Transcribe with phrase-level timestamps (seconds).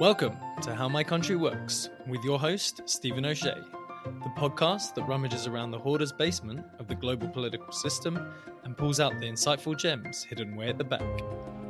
[0.00, 3.58] Welcome to How My Country Works with your host, Stephen O'Shea,
[4.04, 8.32] the podcast that rummages around the hoarder's basement of the global political system
[8.64, 11.02] and pulls out the insightful gems hidden way at the back.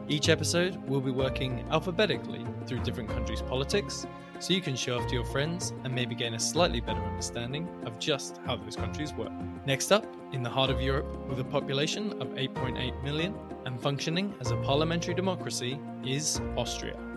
[0.09, 4.07] Each episode, we'll be working alphabetically through different countries' politics
[4.39, 7.69] so you can show off to your friends and maybe gain a slightly better understanding
[7.85, 9.33] of just how those countries work.
[9.67, 13.35] Next up, in the heart of Europe, with a population of 8.8 million
[13.67, 17.10] and functioning as a parliamentary democracy, is Austria.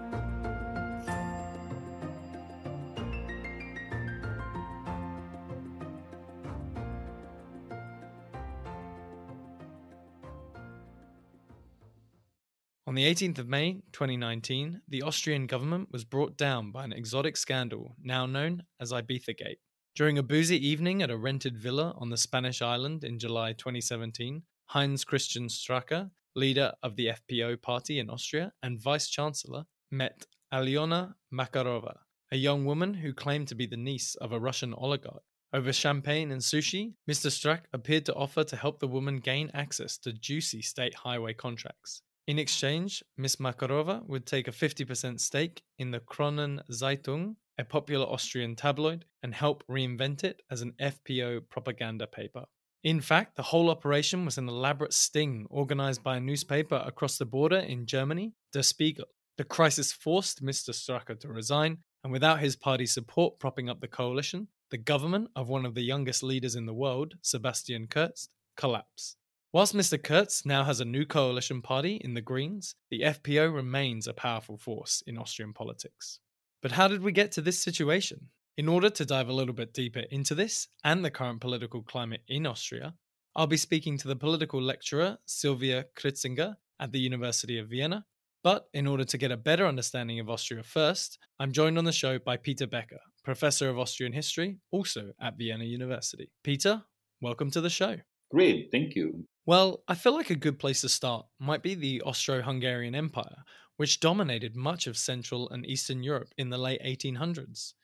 [12.94, 17.36] On the 18th of May 2019, the Austrian government was brought down by an exotic
[17.38, 19.58] scandal now known as Ibiza Gate.
[19.96, 24.44] During a boozy evening at a rented villa on the Spanish island in July 2017,
[24.66, 31.16] Heinz Christian Strache, leader of the FPO party in Austria and vice chancellor, met Aliona
[31.34, 31.98] Makarova,
[32.32, 35.24] a young woman who claimed to be the niece of a Russian oligarch.
[35.52, 37.32] Over champagne and sushi, Mr.
[37.32, 42.04] Strache appeared to offer to help the woman gain access to juicy state highway contracts.
[42.26, 48.06] In exchange, Miss Makarova would take a 50% stake in the Kronen Zeitung, a popular
[48.06, 52.46] Austrian tabloid, and help reinvent it as an FPO propaganda paper.
[52.82, 57.26] In fact, the whole operation was an elaborate sting organized by a newspaper across the
[57.26, 59.08] border in Germany, Der Spiegel.
[59.38, 60.74] The crisis forced Mr.
[60.74, 65.50] Strache to resign, and without his party's support propping up the coalition, the government of
[65.50, 69.18] one of the youngest leaders in the world, Sebastian Kurz, collapsed.
[69.54, 70.02] Whilst Mr.
[70.02, 74.58] Kurz now has a new coalition party in the Greens, the FPO remains a powerful
[74.58, 76.20] force in Austrian politics.
[76.64, 78.30] But how did we get to this situation?
[78.58, 82.22] In order to dive a little bit deeper into this and the current political climate
[82.28, 82.96] in Austria,
[83.36, 88.06] I'll be speaking to the political lecturer Sylvia Kritzinger at the University of Vienna.
[88.44, 91.92] But in order to get a better understanding of Austria first, I'm joined on the
[91.92, 96.32] show by Peter Becker, professor of Austrian history, also at Vienna University.
[96.44, 96.82] Peter,
[97.22, 97.98] welcome to the show.
[98.34, 99.28] Great, thank you.
[99.46, 103.44] Well, I feel like a good place to start might be the Austro Hungarian Empire,
[103.78, 107.76] which dominated much of Central and Eastern Europe in the late 1800s.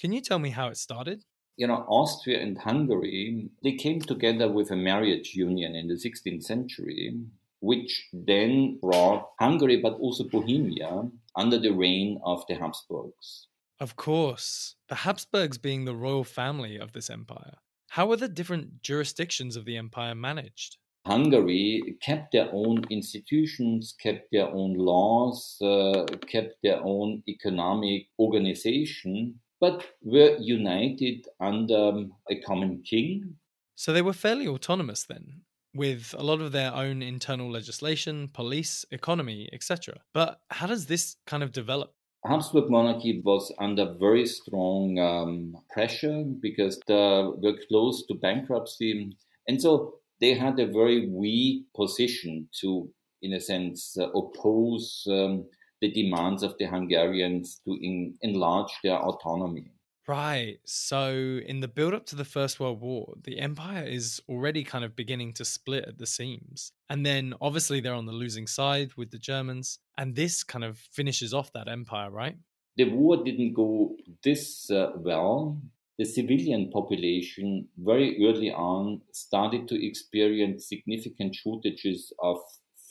[0.00, 1.24] Can you tell me how it started?
[1.58, 6.44] You know, Austria and Hungary, they came together with a marriage union in the 16th
[6.44, 7.20] century,
[7.60, 13.48] which then brought Hungary but also Bohemia under the reign of the Habsburgs.
[13.78, 17.58] Of course, the Habsburgs being the royal family of this empire.
[17.90, 20.76] How were the different jurisdictions of the empire managed?
[21.06, 29.40] Hungary kept their own institutions, kept their own laws, uh, kept their own economic organization,
[29.58, 33.36] but were united under a common king.
[33.74, 35.42] So they were fairly autonomous then,
[35.74, 40.02] with a lot of their own internal legislation, police, economy, etc.
[40.12, 41.94] But how does this kind of develop?
[42.24, 49.16] Habsburg monarchy was under very strong um, pressure because they were close to bankruptcy.
[49.46, 52.90] And so they had a very weak position to,
[53.22, 55.46] in a sense, uh, oppose um,
[55.80, 59.70] the demands of the Hungarians to in, enlarge their autonomy.
[60.08, 60.58] Right.
[60.64, 64.82] So, in the build up to the First World War, the empire is already kind
[64.82, 66.72] of beginning to split at the seams.
[66.88, 69.78] And then obviously they're on the losing side with the Germans.
[69.98, 72.38] And this kind of finishes off that empire, right?
[72.78, 75.60] The war didn't go this uh, well
[75.98, 82.38] the civilian population very early on started to experience significant shortages of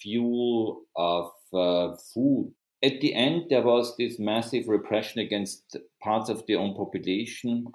[0.01, 2.51] fuel, of uh, food.
[2.83, 7.65] At the end, there was this massive repression against parts of their own population.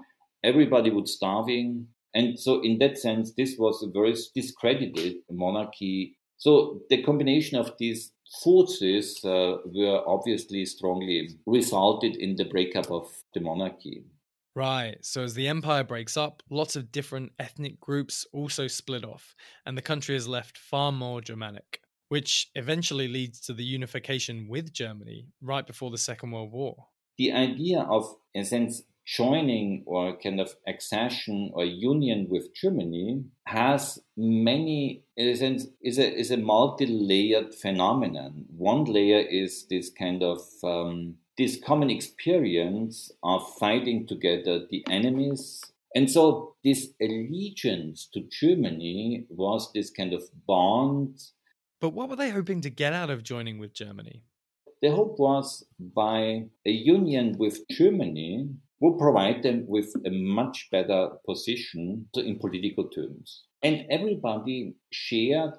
[0.44, 1.88] Everybody was starving.
[2.14, 6.16] And so, in that sense, this was a very discredited monarchy.
[6.36, 13.08] So, the combination of these forces uh, were obviously strongly resulted in the breakup of
[13.34, 14.04] the monarchy.
[14.54, 14.98] Right.
[15.00, 19.34] So as the empire breaks up, lots of different ethnic groups also split off,
[19.64, 21.80] and the country is left far more Germanic,
[22.12, 26.88] which eventually leads to the unification with Germany right before the Second World War.
[27.16, 28.04] The idea of,
[28.34, 35.28] in a sense, joining or kind of accession or union with Germany has many, in
[35.28, 38.44] a sense, is a, is a multi-layered phenomenon.
[38.58, 45.62] One layer is this kind of um, this common experience of fighting together the enemies.
[45.94, 51.18] And so this allegiance to Germany was this kind of bond.
[51.82, 54.22] But what were they hoping to get out of joining with Germany?
[54.82, 61.08] The hope was by a union with Germany would provide them with a much better
[61.26, 63.42] position in political terms.
[63.64, 65.54] And everybody shared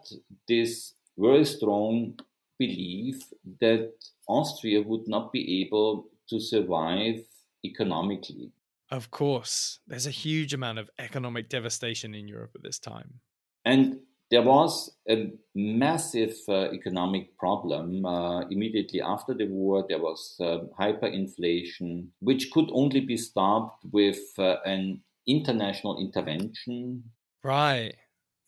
[0.47, 2.17] this very strong
[2.57, 3.21] belief
[3.59, 3.91] that
[4.29, 7.19] Austria would not be able to survive
[7.65, 8.53] economically.
[8.89, 13.19] Of course, there's a huge amount of economic devastation in Europe at this time.
[13.65, 13.97] And
[14.33, 19.85] there was a massive uh, economic problem uh, immediately after the war.
[19.87, 27.03] There was uh, hyperinflation, which could only be stopped with uh, an international intervention.
[27.43, 27.93] Right.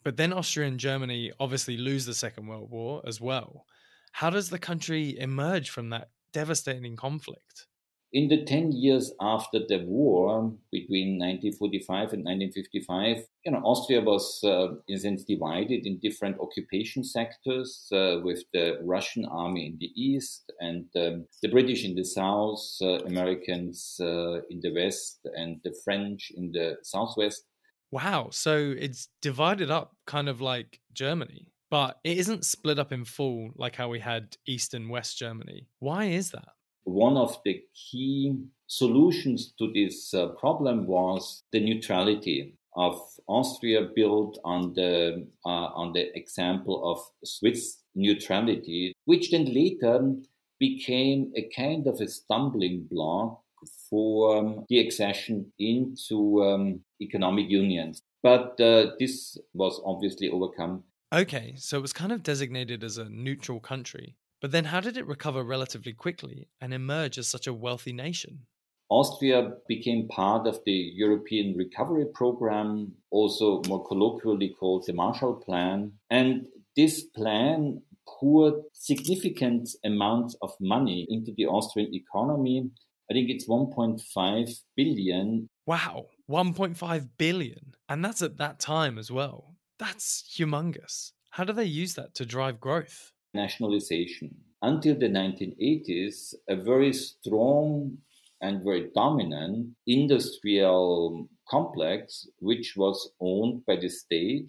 [0.03, 3.67] But then Austria and Germany obviously lose the Second World War as well.
[4.11, 7.67] How does the country emerge from that devastating conflict?
[8.15, 14.39] In the 10 years after the war, between 1945 and 1955, you know, Austria was,
[14.41, 19.91] uh, in sense, divided in different occupation sectors, uh, with the Russian army in the
[20.01, 25.59] east and um, the British in the south, uh, Americans uh, in the west, and
[25.65, 27.43] the French in the southwest.
[27.91, 28.29] Wow.
[28.31, 33.51] So it's divided up kind of like Germany, but it isn't split up in full
[33.57, 35.67] like how we had East and West Germany.
[35.79, 36.47] Why is that?
[36.85, 38.37] One of the key
[38.67, 45.93] solutions to this uh, problem was the neutrality of Austria built on the uh, on
[45.93, 50.13] the example of Swiss neutrality, which then later
[50.59, 53.41] became a kind of a stumbling block
[53.89, 58.01] for um, the accession into um, economic unions.
[58.21, 60.83] But uh, this was obviously overcome.
[61.13, 64.15] Okay, so it was kind of designated as a neutral country.
[64.45, 68.45] But then how did it recover relatively quickly and emerge as such a wealthy nation?
[68.89, 75.93] Austria became part of the European Recovery Program, also more colloquially called the Marshall Plan.
[76.11, 76.45] And
[76.75, 82.69] this plan poured significant amounts of money into the Austrian economy.
[83.09, 85.49] I think it's 1.5 billion.
[85.65, 87.73] Wow, 1.5 billion.
[87.89, 89.55] And that's at that time as well.
[89.79, 91.13] That's humongous.
[91.31, 93.11] How do they use that to drive growth?
[93.35, 94.35] Nationalization.
[94.61, 97.97] Until the 1980s, a very strong
[98.41, 104.47] and very dominant industrial complex, which was owned by the state,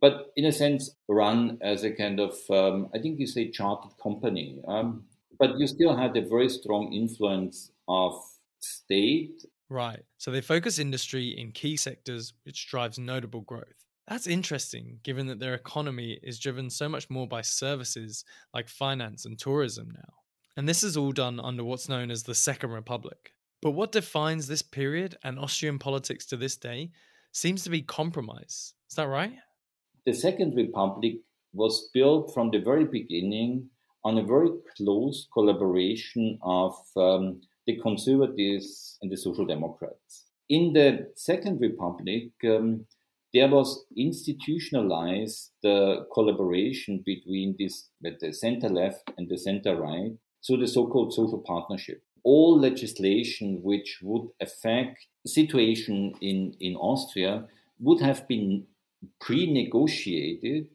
[0.00, 3.92] but in a sense run as a kind of, um, I think you say, chartered
[4.00, 4.60] company.
[4.68, 5.04] Um,
[5.38, 8.20] but you still had a very strong influence of
[8.60, 9.44] state.
[9.68, 10.04] Right.
[10.18, 13.87] So they focus industry in key sectors, which drives notable growth.
[14.08, 18.24] That's interesting, given that their economy is driven so much more by services
[18.54, 20.14] like finance and tourism now.
[20.56, 23.34] And this is all done under what's known as the Second Republic.
[23.60, 26.90] But what defines this period and Austrian politics to this day
[27.32, 28.72] seems to be compromise.
[28.88, 29.34] Is that right?
[30.06, 31.16] The Second Republic
[31.52, 33.68] was built from the very beginning
[34.04, 40.24] on a very close collaboration of um, the conservatives and the social democrats.
[40.48, 42.86] In the Second Republic, um,
[43.34, 50.12] there was institutionalized the collaboration between this the center left and the center right
[50.46, 52.02] through the so-called social partnership.
[52.24, 57.46] All legislation which would affect situation in, in austria
[57.80, 58.66] would have been
[59.20, 60.68] pre-negotiated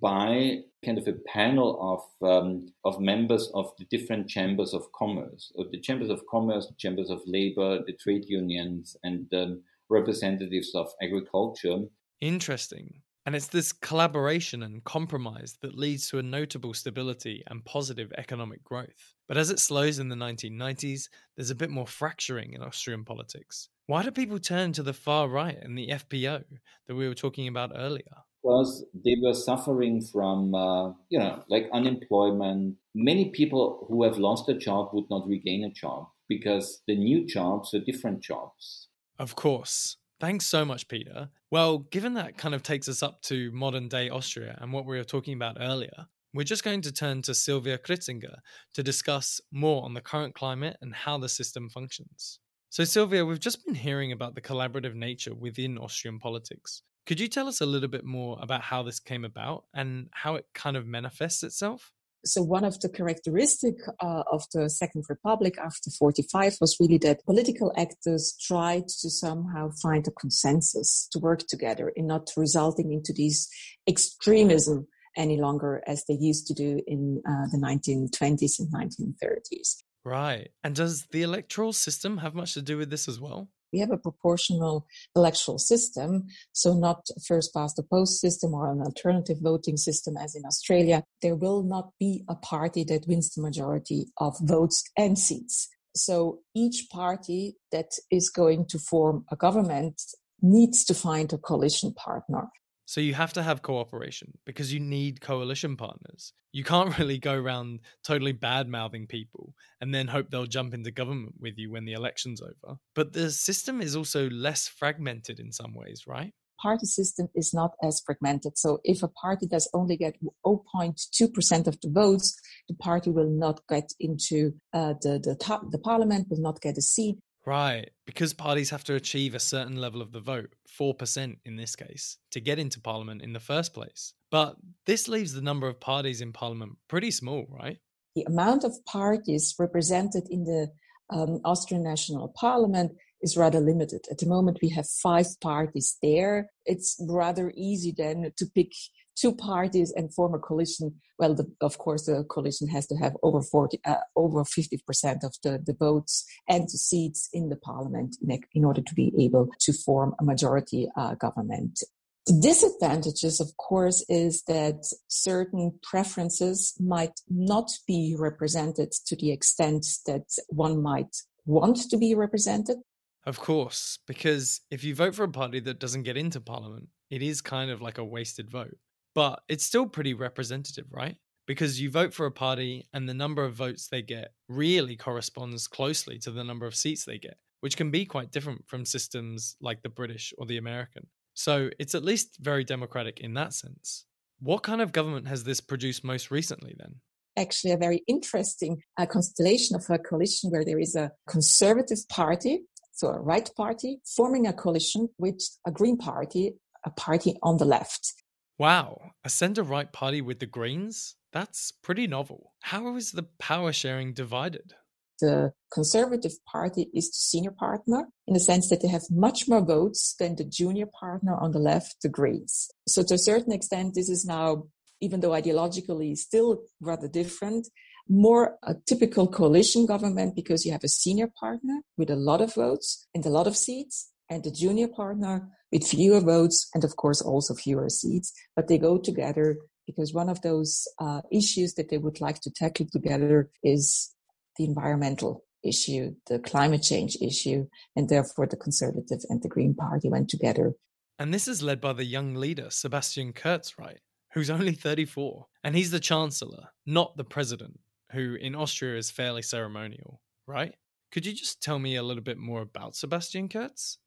[0.00, 5.52] by kind of a panel of um, of members of the different chambers of commerce,
[5.54, 10.74] or the chambers of commerce, the chambers of labor, the trade unions, and um, representatives
[10.74, 11.78] of agriculture.
[12.20, 13.02] Interesting.
[13.28, 18.64] And it's this collaboration and compromise that leads to a notable stability and positive economic
[18.64, 19.14] growth.
[19.28, 23.68] But as it slows in the 1990s, there's a bit more fracturing in Austrian politics.
[23.86, 26.42] Why do people turn to the far right and the FPO
[26.86, 28.16] that we were talking about earlier?
[28.42, 32.76] Because they were suffering from, uh, you know, like unemployment.
[32.94, 37.26] Many people who have lost a job would not regain a job because the new
[37.26, 38.88] jobs are different jobs.
[39.18, 39.96] Of course.
[40.20, 41.30] Thanks so much, Peter.
[41.50, 44.96] Well, given that kind of takes us up to modern day Austria and what we
[44.96, 48.36] were talking about earlier, we're just going to turn to Sylvia Kritzinger
[48.74, 52.40] to discuss more on the current climate and how the system functions.
[52.70, 56.82] So, Sylvia, we've just been hearing about the collaborative nature within Austrian politics.
[57.06, 60.34] Could you tell us a little bit more about how this came about and how
[60.34, 61.92] it kind of manifests itself?
[62.24, 67.24] So one of the characteristic uh, of the Second Republic after 45 was really that
[67.24, 73.12] political actors tried to somehow find a consensus to work together in not resulting into
[73.12, 73.48] these
[73.88, 79.82] extremism any longer as they used to do in uh, the 1920s and 1930s.
[80.04, 80.50] Right.
[80.64, 83.48] And does the electoral system have much to do with this as well?
[83.72, 88.80] We have a proportional electoral system, so not first past the post system or an
[88.80, 91.04] alternative voting system as in Australia.
[91.22, 95.68] There will not be a party that wins the majority of votes and seats.
[95.94, 100.00] So each party that is going to form a government
[100.40, 102.48] needs to find a coalition partner.
[102.88, 106.32] So you have to have cooperation because you need coalition partners.
[106.52, 109.52] You can't really go around totally bad mouthing people
[109.82, 112.78] and then hope they'll jump into government with you when the election's over.
[112.94, 116.32] But the system is also less fragmented in some ways, right?
[116.62, 118.56] Party system is not as fragmented.
[118.56, 120.16] So if a party does only get
[120.46, 122.40] 0.2% of the votes,
[122.70, 126.78] the party will not get into uh, the, the top, the parliament will not get
[126.78, 127.18] a seat.
[127.48, 131.76] Right, because parties have to achieve a certain level of the vote, 4% in this
[131.76, 134.12] case, to get into parliament in the first place.
[134.30, 137.78] But this leaves the number of parties in parliament pretty small, right?
[138.14, 140.68] The amount of parties represented in the
[141.08, 144.02] um, Austrian National Parliament is rather limited.
[144.10, 146.50] At the moment, we have five parties there.
[146.66, 148.72] It's rather easy then to pick
[149.18, 153.16] two parties and form a coalition, well, the, of course, the coalition has to have
[153.22, 158.16] over 40, uh, over 50% of the, the votes and the seats in the parliament
[158.26, 161.80] in, in order to be able to form a majority uh, government.
[162.26, 169.86] The disadvantages, of course, is that certain preferences might not be represented to the extent
[170.06, 172.76] that one might want to be represented.
[173.24, 177.22] Of course, because if you vote for a party that doesn't get into parliament, it
[177.22, 178.76] is kind of like a wasted vote
[179.18, 181.16] but it's still pretty representative, right?
[181.44, 185.66] Because you vote for a party and the number of votes they get really corresponds
[185.66, 189.56] closely to the number of seats they get, which can be quite different from systems
[189.60, 191.08] like the British or the American.
[191.34, 194.04] So it's at least very democratic in that sense.
[194.38, 196.94] What kind of government has this produced most recently then?
[197.36, 202.60] Actually, a very interesting uh, constellation of a coalition where there is a conservative party,
[202.92, 206.52] so a right party, forming a coalition with a green party,
[206.84, 208.14] a party on the left.
[208.58, 211.14] Wow, a centre right party with the Greens?
[211.32, 212.54] That's pretty novel.
[212.62, 214.74] How is the power sharing divided?
[215.20, 219.64] The Conservative Party is the senior partner in the sense that they have much more
[219.64, 222.68] votes than the junior partner on the left, the Greens.
[222.88, 224.64] So, to a certain extent, this is now,
[225.00, 227.68] even though ideologically still rather different,
[228.08, 232.54] more a typical coalition government because you have a senior partner with a lot of
[232.54, 236.96] votes and a lot of seats and the junior partner with fewer votes and of
[236.96, 239.56] course also fewer seats, but they go together
[239.86, 244.14] because one of those uh, issues that they would like to tackle together is
[244.58, 250.08] the environmental issue, the climate change issue, and therefore the Conservative and the Green Party
[250.08, 250.74] went together.
[251.18, 253.98] And this is led by the young leader, Sebastian Kurz, right?
[254.34, 255.46] Who's only 34.
[255.64, 257.80] And he's the Chancellor, not the President,
[258.12, 260.74] who in Austria is fairly ceremonial, right?
[261.10, 263.98] Could you just tell me a little bit more about Sebastian Kurz?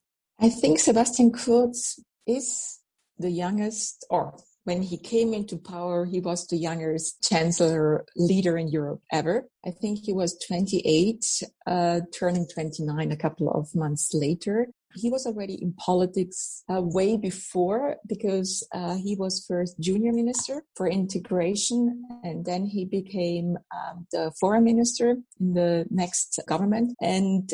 [0.43, 2.79] I think Sebastian Kurz is
[3.19, 8.67] the youngest, or when he came into power, he was the youngest chancellor leader in
[8.67, 9.47] Europe ever.
[9.63, 11.23] I think he was 28,
[11.67, 14.69] uh, turning 29 a couple of months later.
[14.95, 20.63] He was already in politics uh, way before because uh, he was first junior minister
[20.75, 26.93] for integration and then he became um, the foreign minister in the next government.
[26.99, 27.49] And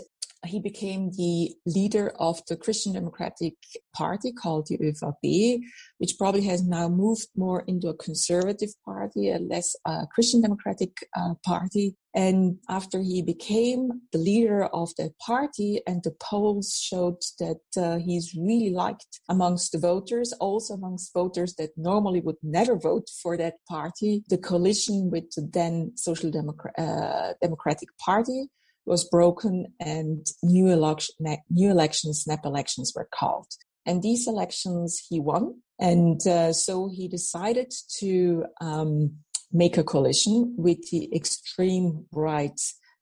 [0.47, 3.55] he became the leader of the Christian Democratic
[3.95, 5.59] Party called the ÖVP,
[5.97, 10.91] which probably has now moved more into a conservative party, a less uh, Christian Democratic
[11.15, 11.95] uh, party.
[12.15, 17.97] And after he became the leader of that party, and the polls showed that uh,
[17.99, 23.37] he's really liked amongst the voters, also amongst voters that normally would never vote for
[23.37, 28.49] that party, the coalition with the then Social Democrat, uh, Democratic Party
[28.87, 31.13] was broken and new, election,
[31.49, 33.47] new elections, snap elections were called.
[33.85, 35.61] And these elections he won.
[35.79, 39.17] And uh, so he decided to um,
[39.51, 42.59] make a coalition with the extreme right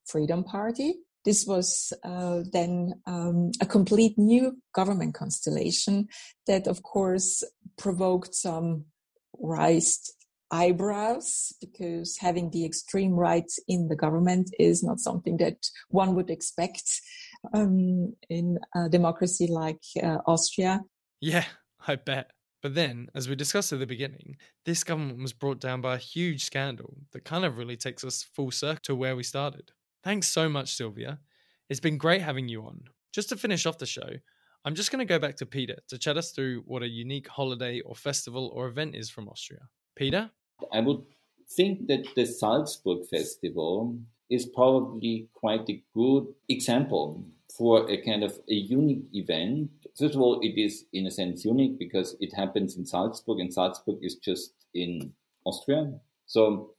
[0.08, 0.96] Freedom Party.
[1.24, 6.08] This was uh, then um, a complete new government constellation
[6.46, 7.44] that, of course,
[7.78, 8.86] provoked some
[9.40, 10.14] raised
[10.52, 15.58] eyebrows because having the extreme right in the government is not something that
[15.90, 16.84] one would expect
[17.54, 20.82] um, in a democracy like uh, Austria.
[21.22, 21.46] Yeah,
[21.88, 22.32] I bet.
[22.62, 26.00] But then, as we discussed at the beginning, this government was brought down by a
[26.00, 29.72] huge scandal that kind of really takes us full circle to where we started.
[30.04, 31.20] Thanks so much, Sylvia.
[31.70, 32.86] It's been great having you on.
[33.14, 34.10] Just to finish off the show,
[34.66, 37.28] I'm just going to go back to Peter to chat us through what a unique
[37.28, 39.62] holiday or festival or event is from Austria.
[39.96, 40.30] Peter?
[40.72, 41.04] I would
[41.50, 43.98] think that the Salzburg Festival
[44.30, 47.24] is probably quite a good example
[47.56, 49.70] for a kind of a unique event.
[49.98, 53.54] First of all, it is in a sense unique because it happens in Salzburg, and
[53.54, 55.14] Salzburg is just in
[55.46, 55.94] Austria.
[56.26, 56.72] So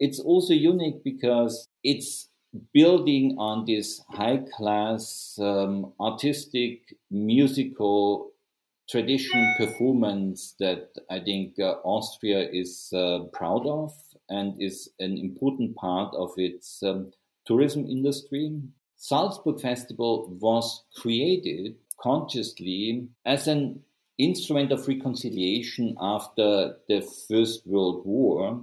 [0.00, 2.28] it's also unique because it's
[2.72, 8.32] building on this high class um, artistic musical
[8.90, 13.92] tradition performance that I think uh, Austria is uh, proud of
[14.28, 17.12] and is an important part of its um,
[17.46, 18.60] tourism industry.
[18.96, 23.82] Salzburg Festival was created consciously as an
[24.18, 28.60] instrument of reconciliation after the First World War,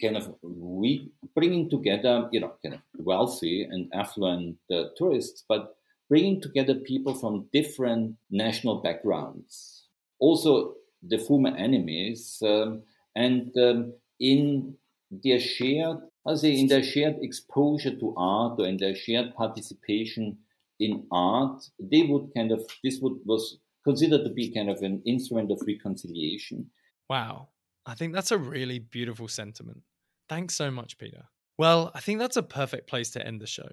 [0.00, 5.76] kind of re- bringing together, you know, kind of wealthy and affluent uh, tourists, but
[6.10, 9.84] bringing together people from different national backgrounds,
[10.18, 12.82] also the former enemies, um,
[13.14, 14.74] and um, in
[15.10, 20.38] their shared, I say, in their shared exposure to art or in their shared participation
[20.80, 25.02] in art, they would kind of this would was considered to be kind of an
[25.06, 26.70] instrument of reconciliation.
[27.08, 27.48] Wow,
[27.86, 29.82] I think that's a really beautiful sentiment.
[30.28, 31.24] Thanks so much, Peter.
[31.56, 33.68] Well, I think that's a perfect place to end the show.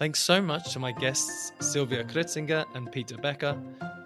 [0.00, 3.54] Thanks so much to my guests, Sylvia Kritzinger and Peter Becker.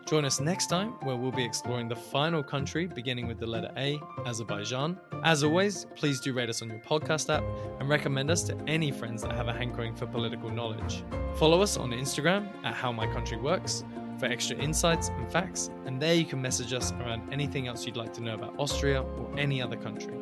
[0.07, 3.71] Join us next time where we'll be exploring the final country beginning with the letter
[3.77, 4.99] A, Azerbaijan.
[5.23, 7.45] As always, please do rate us on your podcast app
[7.79, 11.05] and recommend us to any friends that have a hankering for political knowledge.
[11.37, 13.85] Follow us on Instagram at How My Country Works
[14.19, 17.97] for extra insights and facts, and there you can message us around anything else you'd
[17.97, 20.15] like to know about Austria or any other country.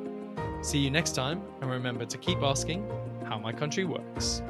[0.61, 2.87] See you next time, and remember to keep asking
[3.25, 4.43] how my country works.